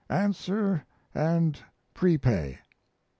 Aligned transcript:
Answer 0.09 0.83
and 1.13 1.61
prepay. 1.93 2.57